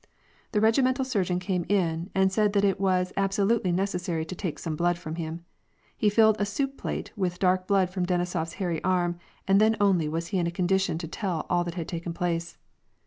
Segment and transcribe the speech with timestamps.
[0.51, 4.57] The regimental surgeon came in and said that it was abso lutely necessary to take
[4.57, 5.45] some blood from him.
[5.95, 10.09] He Ulled a soup plate with dark blood from Denisof's hairy arm, and then only
[10.09, 12.57] was he in a condition to tell all that had taken place.